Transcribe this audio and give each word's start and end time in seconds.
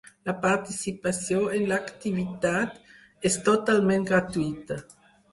La 0.27 0.33
participació 0.43 1.41
en 1.57 1.65
l'activitat 1.71 2.79
és 3.31 3.37
totalment 3.49 4.09
gratuïta. 4.13 4.79